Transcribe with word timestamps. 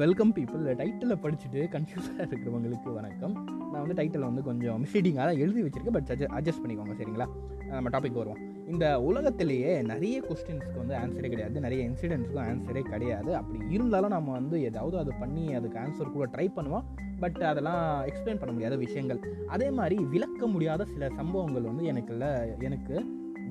Welcome 0.00 0.30
people 0.36 0.62
டைட்டிலை 0.78 1.16
படிச்சுட்டு 1.24 1.60
கன்ஃபியூஸாக 1.72 2.24
இருக்கிறவங்களுக்கு 2.28 2.90
வணக்கம். 2.96 3.34
நான் 3.72 3.82
வந்து 3.82 3.96
டைட்டில் 3.98 4.26
வந்து 4.28 4.42
கொஞ்சம் 4.48 4.78
மிஸ்டேடிங்காக 4.82 5.24
தான் 5.28 5.40
எழுதி 5.44 5.60
வச்சுருக்கேன் 5.64 5.96
பட் 5.96 6.10
அட்ஜஸ்ட் 6.38 6.62
பண்ணிக்கோங்க 6.62 6.94
சரிங்களா? 7.00 7.26
நம்ம 7.72 7.90
டாபிக் 7.94 8.18
வருவோம். 8.20 8.40
இந்த 8.72 8.84
உலகத்திலேயே 9.08 9.72
நிறைய 9.90 10.16
கொஸ்டின்ஸ்க்கு 10.28 10.78
வந்து 10.82 10.94
ஆன்சரே 11.02 11.30
கிடையாது. 11.34 11.64
நிறைய 11.66 11.80
இன்சிடென்ட்ஸ்க்கும் 11.90 12.44
ஆன்சரே 12.50 12.82
கிடையாது. 12.92 13.30
அப்படி 13.40 13.58
இருந்தாலும் 13.76 14.14
நம்ம 14.16 14.32
வந்து 14.38 14.58
ஏதாவது 14.70 14.98
அது 15.02 15.12
பண்ணி 15.22 15.44
அதுக்கு 15.58 15.78
ஆன்சர் 15.84 16.14
கூட 16.16 16.28
ட்ரை 16.36 16.46
பண்ணுவோம். 16.58 16.86
பட் 17.24 17.40
அதெல்லாம் 17.50 17.84
எக்ஸ்பிளைன் 18.10 18.40
பண்ண 18.42 18.52
முடியாத 18.52 18.78
விஷயங்கள். 18.86 19.20
அதே 19.56 19.68
மாதிரி 19.80 19.98
விளக்க 20.14 20.46
முடியாத 20.54 20.84
சில 20.94 21.10
சம்பவங்கள் 21.20 21.68
வந்து 21.70 21.84
எனக்குள்ள 21.92 22.26
எனக்கு 22.68 22.96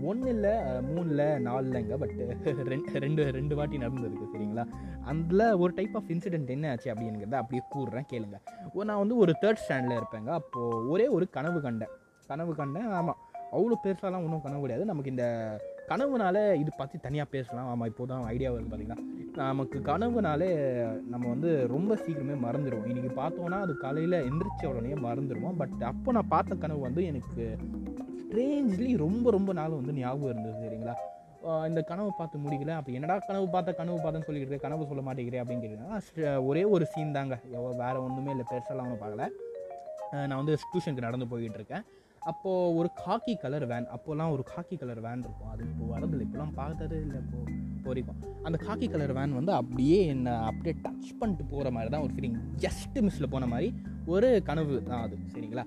ஒன்று 0.02 0.30
இல்லை 0.30 0.54
மூணில் 0.82 1.39
நாலுலங்க 1.39 1.98
பட் 1.98 2.16
ரெண்டு 2.68 2.99
ரெண்டு 2.99 3.31
ரெண்டு 3.31 3.55
வாட்டி 3.55 3.77
நடந்திருக்கு 3.77 4.31
சரிங்களா? 4.34 4.63
அதில் 5.05 5.45
ஒரு 5.54 5.73
டைப் 5.73 5.95
ஆஃப் 5.95 6.09
இன்சிடென்ட் 6.09 6.49
என்ன 6.49 6.70
ஆச்சு 6.70 6.90
அப்படிங்கிறத 6.90 7.34
அப்படியே 7.34 7.63
கூறுறேன் 7.76 8.05
கேளுங்க. 8.13 8.38
ஓ, 8.76 8.84
நான் 8.84 8.98
வந்து 8.98 9.18
ஒரு 9.18 9.34
தேர்ட் 9.41 9.55
ஸ்டாண்டில் 9.55 9.99
இருப்பேங்க. 9.99 10.27
அப்போது 10.32 10.90
ஒரே 10.90 11.08
ஒரு 11.08 11.30
கனவு 11.30 11.62
கண்டேன். 11.62 11.94
கனவு 12.27 12.55
கண்டேன் 12.55 12.88
ஆமாம் 12.91 13.21
அவ்வளோ 13.54 13.76
பெருசாலாம் 13.85 14.23
ஒன்றும் 14.23 14.41
கனவு 14.41 14.62
கிடையாது. 14.62 14.85
நமக்கு 14.85 15.09
இந்த 15.09 15.26
கனவுனால 15.90 16.55
இது 16.55 16.71
பற்றி 16.77 16.98
தனியாக 16.98 17.30
பேசலாம். 17.30 17.68
ஆமாம் 17.68 17.85
இப்போ 17.85 18.05
தான் 18.05 18.23
ஐடியா 18.26 18.52
வருது 18.52 18.70
பார்த்தீங்கன்னா 18.70 19.02
நமக்கு 19.44 19.80
கனவுனாலே 19.82 20.49
நம்ம 21.10 21.30
வந்து 21.30 21.68
ரொம்ப 21.68 21.96
சீக்கிரமே 21.96 22.35
மறந்துடுவோம் 22.46 22.85
இன்றைக்கி 22.85 23.12
பார்த்தோன்னா 23.16 23.60
அது 23.60 23.77
காலையில் 23.77 24.26
எந்திரிச்ச 24.30 24.66
உடனே 24.66 24.94
மறந்துடுவோம் 25.07 25.55
பட் 25.55 25.84
அப்போ 25.84 26.12
நான் 26.12 26.27
பார்த்த 26.27 26.55
கனவு 26.55 26.80
வந்து 26.80 27.05
எனக்கு 27.05 27.46
ஸ்ட்ரேஞ்ச்லி 28.34 28.92
ரொம்ப 29.02 29.32
ரொம்ப 29.36 29.52
நாள் 29.58 29.76
வந்து 29.80 29.94
ஞாபகம் 29.98 30.30
இருந்தது 30.32 30.55
சரிங்களா? 30.62 30.94
இந்த 31.70 31.82
கனவு 31.90 32.12
பார்த்து 32.20 32.38
முடிக்கல. 32.46 32.72
அப்போ 32.80 32.91
என்னடா 32.98 33.16
கனவு 33.28 33.46
பார்த்த 33.55 33.76
கனவு 33.80 33.98
பார்த்தேன்னு 34.04 34.27
சொல்லிக்கிட்டு 34.27 34.57
கனவு 34.63 34.88
சொல்ல 34.91 35.02
மாட்டேங்கிறேன் 35.07 35.41
அப்படின்னு 35.44 35.63
கேட்டீங்கன்னா 35.63 36.40
ஒரே 36.49 36.63
ஒரு 36.76 36.85
சீன் 36.94 37.13
தாங்க. 37.18 37.35
எவ்வளோ 37.57 37.74
வேறு 37.82 37.99
ஒன்றுமே 38.05 38.32
இல்லை 38.35 38.46
பெருசாலாம் 38.52 38.85
ஒன்றும் 38.85 39.04
பார்க்கல. 39.04 39.27
நான் 40.30 40.40
வந்து 40.41 40.55
டியூஷனுக்கு 40.72 41.05
நடந்து 41.07 41.27
போய்கிட்டு 41.34 41.60
இருக்கேன். 41.62 41.85
அப்போது 42.32 42.74
ஒரு 42.80 42.90
காக்கி 43.04 43.35
கலர் 43.44 43.68
வேன் 43.74 43.88
அப்போல்லாம் 43.98 44.34
ஒரு 44.38 44.46
காக்கி 44.54 44.76
கலர் 44.84 45.04
வேன் 45.07 45.24
இருக்கும். 45.27 45.52
அது 45.54 45.63
இப்போ 45.70 45.91
வரதில்லை 45.94 46.26
இப்போலாம் 46.27 46.57
பார்த்ததே 46.60 47.00
இல்லை 47.05 47.22
இப்போ 47.26 47.40
இப்போ 47.76 47.90
வரைக்கும் 47.94 48.20
அந்த 48.48 48.60
காக்கி 48.68 48.90
கலர் 48.96 49.16
வேன் 49.20 49.40
வந்து 49.40 49.54
அப்படியே 49.62 50.00
என்னை 50.16 50.35
அப்படியே 50.50 50.76
டச் 50.85 51.10
பண்ணிட்டு 51.22 51.46
போகிற 51.54 51.72
மாதிரி 51.77 51.91
தான் 51.96 52.05
ஒரு 52.07 52.16
ஃபீலிங் 52.18 52.38
ஜஸ்ட் 52.66 53.00
மிஸ்ஸில் 53.07 53.34
போன 53.35 53.50
மாதிரி 53.55 53.70
ஒரு 54.16 54.29
கனவு 54.50 54.76
தான் 54.91 55.04
அது 55.07 55.18
சரிங்களா? 55.34 55.66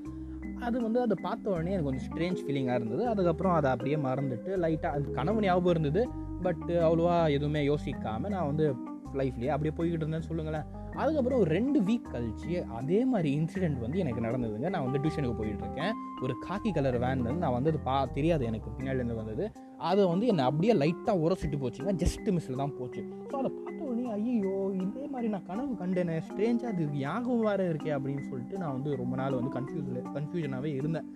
அது 0.61 0.81
வந்து 0.81 1.01
அதை 1.01 1.17
பார்த்த 1.23 1.51
உடனே 1.51 1.73
எனக்கு 1.73 1.91
கொஞ்சம் 1.91 2.09
ஸ்ட்ரேஞ்ச் 2.09 2.49
ஃபீலிங்காக 2.49 2.75
இருந்தது. 2.75 3.07
அதுக்கப்புறம் 3.07 3.53
அதை 3.53 3.71
அப்படியே 3.71 3.97
மறந்துட்டு 3.97 4.47
லைட்டாக 4.47 4.87
அது 4.87 5.11
கனவு 5.11 5.41
ஞாபகம் 5.41 5.71
இருந்தது. 5.71 6.09
பட் 6.43 6.65
அவ்வளோவா 6.69 7.31
எதுவுமே 7.31 7.69
யோசிக்காமல் 7.69 8.29
நான் 8.29 8.47
வந்து 8.47 8.75
லைஃப்லேயே 9.15 9.49
அப்படியே 9.49 9.75
போய்கிட்டு 9.77 10.03
இருந்தேன்னு 10.03 10.29
சொல்லுங்களேன். 10.31 10.65
அதுக்கப்புறம் 11.01 11.41
ஒரு 11.43 11.51
ரெண்டு 11.57 11.79
வீக் 11.89 12.13
கழிச்சு 12.15 12.53
அதே 12.79 13.05
மாதிரி 13.13 13.31
இன்சிடெண்ட் 13.39 13.79
வந்து 13.85 13.99
எனக்கு 14.05 14.25
நடந்ததுங்க. 14.27 14.69
நான் 14.75 14.87
வந்து 14.87 15.01
டியூஷனுக்கு 15.05 15.39
போயிட்டு 15.41 15.65
இருக்கேன் 15.67 15.93
ஒரு 16.25 16.35
காக்கி 16.47 16.71
கலர் 16.77 16.99
வேன் 17.05 17.25
வந்து 17.29 17.45
நான் 17.45 17.57
வந்து 17.57 17.71
அது 17.73 17.81
பா 17.89 17.97
தெரியாது 18.17 18.45
எனக்கு. 18.51 18.71
பின்னாடிலேருந்து 18.77 19.19
வந்தது. 19.23 19.47
அதை 19.91 20.05
வந்து 20.13 20.27
என்னை 20.33 20.45
அப்படியே 20.45 20.75
லைட்டாக 20.83 21.23
உரசிட்டு 21.25 21.61
போச்சுங்க. 21.63 21.93
ஜஸ்ட் 22.03 22.29
மிஸ்ஸில் 22.37 22.61
தான் 22.63 22.75
போச்சு. 22.79 23.03
ஸோ 23.31 23.35
அதை 23.41 23.51
பார்த்த 23.59 23.81
உடனே 23.89 24.07
ஐயோ 24.17 24.55
இதே 24.85 25.05
மாதிரி 25.15 25.31
நான் 25.35 25.47
கனவு 25.51 25.73
கண்டேனே. 25.83 26.17
ஸ்ட்ரேஞ்சாக 26.29 26.73
அது 26.75 26.87
ஞாபகம் 27.03 27.47
வேறு 27.49 27.69
இருக்கே 27.73 27.93
அப்படின்னு 27.99 28.25
சொல்லிட்டு 28.31 28.59
நான் 28.63 28.75
வந்து 28.79 28.97
ரொம்ப 29.03 29.17
நாள் 29.23 29.39
வந்து 29.41 29.53
கன்ஃபியூஸில் 29.59 30.03
கன்ஃபியூஷனாகவே 30.19 30.73
இருந்தேன். 30.81 31.09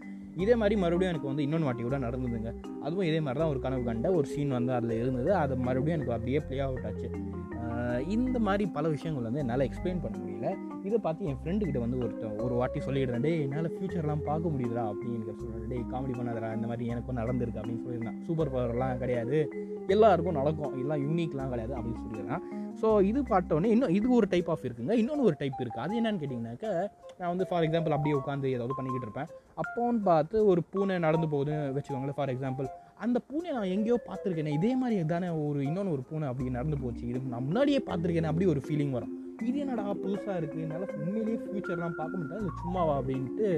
இதே 0.42 0.54
மாதிரி 0.54 0.74
மறுபடியும் 0.80 1.12
எனக்கு 1.12 1.30
வந்து 1.30 1.42
இன்னொன்று 1.42 1.68
வாட்டி 1.68 1.82
கூட 1.82 1.98
நடந்ததுங்க. 1.98 2.50
அதுவும் 2.84 3.06
இதே 3.08 3.20
மாதிரி 3.20 3.40
தான் 3.42 3.52
ஒரு 3.54 3.60
கனவு 3.60 3.82
கண்ட 3.88 4.12
ஒரு 4.12 4.26
சீன் 4.26 4.56
வந்து 4.58 4.72
அதில் 4.72 5.00
இருந்தது. 5.02 5.30
அது 5.34 5.56
மறுபடியும் 5.68 5.98
எனக்கு 5.98 6.16
அப்படியே 6.16 6.40
ப்ளே 6.48 6.60
அவுட் 6.68 6.86
ஆச்சு. 6.90 7.08
இந்த 8.08 8.38
மாதிரி 8.38 8.70
பல 8.70 8.88
விஷயங்கள் 8.88 9.24
வந்து 9.24 9.38
என்னால் 9.38 9.60
எக்ஸ்பிளைன் 9.60 10.02
பண்ண 10.02 10.18
முடியல. 10.18 10.56
இதை 10.86 10.98
பார்த்து 10.98 11.24
என் 11.24 11.36
ஃப்ரெண்டுக்கிட்ட 11.44 11.78
வந்து 11.78 11.96
ஒருத்த 11.96 12.42
ஒரு 12.42 12.54
வாட்டி 12.54 12.78
சொல்லிடுறேன் 12.78 13.20
டே 13.20 13.40
என்னால் 13.40 13.70
ஃப்யூச்சர்லாம் 13.70 14.24
பார்க்க 14.24 14.48
முடியுதுடா 14.48 14.92
அப்படின்னு 14.92 15.34
சொல்கிறேன் 15.36 15.68
டே 15.68 15.96
காமெடி 15.96 16.10
பண்ணாதடா 16.10 16.54
இந்த 16.54 16.66
மாதிரி 16.66 16.86
எனக்கும் 16.86 17.16
நடந்திருக்கு 17.16 17.58
அப்படின்னு 17.58 17.82
சொல்லியிருந்தான். 17.86 18.20
சூப்பர் 18.20 18.54
பவர்லாம் 18.54 18.98
கிடையாது. 18.98 19.52
எல்லாருக்கும் 19.86 20.34
நடக்கும். 20.34 20.78
எல்லாம் 20.78 21.00
யூனிக்லாம் 21.00 21.48
கிடையாது 21.48 21.74
அப்படின்னு 21.74 21.96
சொல்லிடுறான் 22.06 22.58
ஸோ 22.82 22.88
இது 23.10 23.20
பார்த்தோன்னே 23.32 23.70
இன்னும் 23.74 23.94
இது 23.98 24.06
ஒரு 24.18 24.26
டைப் 24.32 24.50
ஆஃப் 24.52 24.64
இருக்குங்க. 24.66 24.92
இன்னொன்று 25.00 25.26
ஒரு 25.30 25.36
டைப் 25.40 25.58
இருக்குது 25.62 25.84
அது 25.86 25.98
என்னன்னு 26.00 26.20
கேட்டிங்கனாக்கா 26.22 26.70
நான் 27.18 27.30
வந்து 27.32 27.46
ஃபார் 27.48 27.64
எக்ஸாம்பிள் 27.66 27.94
அப்படியே 27.96 28.16
உட்காந்து 28.20 28.52
ஏதாவது 28.56 28.76
பண்ணிக்கிட்டு 28.78 29.08
இருப்பேன். 29.08 29.30
அப்போன்னு 29.62 30.00
பார்த்து 30.10 30.36
ஒரு 30.50 30.60
பூனை 30.72 30.96
நடந்து 31.06 31.28
போகுதுன்னு 31.34 31.74
வச்சுக்கோங்களேன் 31.78 32.18
ஃபார் 32.18 32.32
எக்ஸாம்பிள் 32.34 32.68
அந்த 33.04 33.18
பூனை 33.28 33.50
நான் 33.56 33.72
எங்கேயோ 33.74 33.96
பார்த்துருக்கேனே 34.06 34.54
இதே 34.58 34.72
மாதிரி 34.80 34.96
தானே 35.14 35.28
ஒரு 35.46 35.60
இன்னொன்று 35.68 35.94
ஒரு 35.96 36.02
பூனை 36.08 36.26
அப்படி 36.30 36.56
நடந்து 36.58 36.78
போச்சு. 36.84 37.04
இது 37.10 37.20
நான் 37.34 37.46
முன்னாடியே 37.48 37.80
பார்த்துருக்கேனே 37.90 38.30
அப்படி 38.32 38.48
ஒரு 38.54 38.62
ஃபீலிங் 38.66 38.94
வரும். 38.96 39.14
இது 39.48 39.58
என்னடா 39.64 39.84
புதுசாக 40.02 40.34
இருக்குது 40.40 40.62
என்னால் 40.64 40.84
உண்மையிலேயே 41.02 41.38
ஃப்யூச்சர்லாம் 41.44 41.96
பார்க்க 42.00 42.20
முடியாது. 42.22 42.48
சும்மாவா 42.60 42.94
அப்படின்ட்டு 43.00 43.48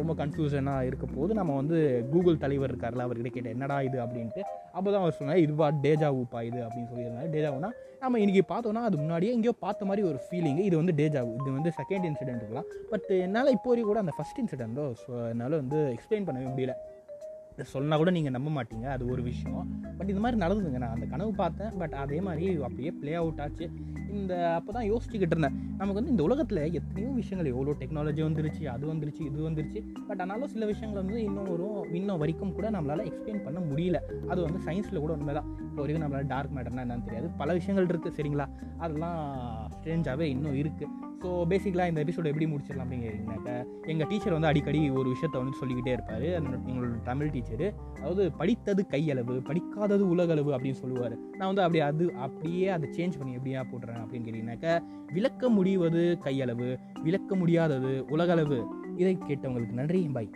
ரொம்ப 0.00 0.12
கன்ஃபியூஷனாக 0.20 0.86
இருக்க 0.88 1.06
போது 1.14 1.32
நம்ம 1.38 1.54
வந்து 1.60 1.78
கூகுள் 2.12 2.42
தலைவர் 2.42 2.70
இருக்கார்ல 2.72 3.06
அவர்கிட்ட 3.06 3.30
கேட்டேன் 3.34 3.54
என்னடா 3.56 3.76
இது? 3.88 3.98
அப்படின்ட்டு. 4.04 4.42
அப்போ 4.76 4.88
தான் 4.90 5.02
அவர் 5.04 5.16
சொன்னார் 5.18 5.42
இதுவா 5.44 5.66
டேஜாவுப்பா 5.84 6.40
இது? 6.48 6.60
அப்படின்னு 6.66 6.90
சொல்லியிருந்தாரு. 6.92 7.30
டேஜாவுனா 7.34 7.70
நம்ம 8.02 8.20
இன்றைக்கி 8.24 8.42
பார்த்தோன்னா 8.52 8.84
அது 8.88 8.96
முன்னாடியே 9.02 9.32
எங்கேயோ 9.36 9.54
பார்த்த 9.64 9.88
மாதிரி 9.90 10.02
ஒரு 10.10 10.18
ஃபீலிங் 10.26 10.60
இது 10.68 10.76
வந்து 10.80 10.94
டேஜாவு 11.00 11.32
இது 11.40 11.50
வந்து 11.58 11.72
செகண்ட் 11.80 12.06
இன்சிடென்ட் 12.10 12.42
இருக்கலாம் 12.42 12.70
பட் 12.92 13.10
என்னால் 13.26 13.54
இப்போ 13.56 13.68
வரைக்கும் 13.72 13.92
கூட 13.92 14.02
அந்த 14.04 14.14
ஃபஸ்ட் 14.18 14.40
இன்சிடென்ட்டோ 14.44 14.86
ஸோ 15.02 15.12
என்னால் 15.32 15.60
வந்து 15.62 15.80
எக்ஸ்பிளைன் 15.96 16.28
பண்ணவே 16.28 16.48
முடியல. 16.54 16.74
சொன்னால் 17.72 18.00
கூட 18.00 18.10
நீங்கள் 18.16 18.34
நம்ப 18.34 18.50
மாட்டீங்க. 18.56 18.86
அது 18.94 19.04
ஒரு 19.14 19.22
விஷயம். 19.22 19.66
பட் 19.98 20.10
இது 20.12 20.20
மாதிரி 20.24 20.38
நடந்ததுங்க. 20.44 20.78
நான் 20.84 20.94
அந்த 20.96 21.06
கனவு 21.10 21.32
பார்த்தேன். 21.40 21.72
பட் 21.80 21.94
அதே 22.04 22.18
மாதிரி 22.28 22.46
அப்படியே 22.68 22.90
ப்ளே 23.00 23.12
அவுட் 23.20 23.42
ஆச்சு. 23.44 23.66
இந்த 24.20 24.54
அப்போ 24.54 24.70
தான் 24.72 24.86
யோசிச்சுக்கிட்டு 24.90 25.34
இருந்தேன். 25.36 25.56
நமக்கு 25.78 25.98
வந்து 25.98 26.10
இந்த 26.10 26.22
உலகத்தில் 26.22 26.60
எத்தனையோ 26.78 27.10
விஷயங்கள் 27.20 27.50
எவ்வளோ 27.52 27.74
டெக்னாலஜி 27.82 28.22
வந்துருச்சு 28.28 28.64
அது 28.74 28.84
வந்துருச்சு 28.92 29.22
இது 29.30 29.48
வந்துருச்சு. 29.48 29.80
பட் 30.08 30.20
ஆனாலும் 30.20 30.52
சில 30.54 30.66
விஷயங்கள் 30.66 31.02
வந்து 31.02 31.22
இன்னும் 31.22 31.48
வரும் 31.50 31.94
இன்னும் 32.00 32.18
வரைக்கும் 32.18 32.54
கூட 32.58 32.70
நம்மளால் 32.70 33.06
எக்ஸ்பிளைன் 33.10 33.44
பண்ண 33.44 33.60
முடியல. 33.70 34.00
அது 34.28 34.40
வந்து 34.42 34.60
சயின்ஸில் 34.66 35.02
கூட 35.04 35.12
உண்மை 35.18 35.34
தான் 35.34 35.48
இப்போ 35.68 35.80
வரைக்கும் 35.82 36.04
நம்மளால் 36.06 36.30
டார்க் 36.34 36.54
மேட்டர்னா 36.58 36.84
என்னன்னு 36.86 37.06
தெரியாது. 37.08 37.30
பல 37.36 37.52
விஷயங்கள் 37.52 37.90
இருக்குது 37.92 38.16
சரிங்களா? 38.18 38.48
அதெல்லாம் 38.78 39.18
ஸ்ட்ரேஞ்சாகவே 39.76 40.28
இன்னும் 40.34 40.58
இருக்குது 40.62 41.10
ஸோ 41.22 41.30
பேசிக்கலாக 41.50 41.90
இந்த 41.90 42.00
எபிசோட 42.04 42.26
எப்படி 42.32 42.46
முடிச்சிடலாம் 42.46 42.86
அப்படிங்கிறீங்கனாக்கா 42.86 43.54
எங்கள் 43.86 44.06
டீச்சர் 44.06 44.32
வந்து 44.32 44.46
அடிக்கடி 44.46 44.90
ஒரு 44.90 45.08
விஷயத்த 45.10 45.42
வந்து 45.42 45.58
சொல்லிக்கிட்டே 45.60 45.92
இருப்பார். 45.92 46.26
எங்களோட 46.68 47.02
தமிழ் 47.02 47.32
டீச்சரு 47.34 47.66
அதாவது 47.96 48.32
படித்தது 48.32 48.84
கையளவு 48.90 49.36
படிக்காதது 49.50 50.08
உலகளவு 50.08 50.50
அப்படின்னு 50.56 50.80
சொல்லுவார். 50.84 51.16
நான் 51.38 51.50
வந்து 51.50 51.62
அப்படி 51.62 51.80
அது 51.80 52.06
அப்படியே 52.26 52.68
அதை 52.68 52.88
சேஞ்ச் 52.98 53.18
பண்ணி 53.18 53.36
எப்படியா 53.38 53.62
போடுறேன் 53.72 54.02
அப்படின்னு 54.02 54.28
கேட்டிங்கனாக்கா 54.28 54.74
விளக்க 55.12 55.48
முடிவது 55.48 56.18
கையளவு 56.24 56.68
விளக்க 57.02 57.34
முடியாதது 57.34 58.04
உலகளவு. 58.08 58.60
இதை 58.96 59.18
கேட்டவங்களுக்கு 59.28 59.80
நன்றி. 59.80 60.00
பை 60.16 60.26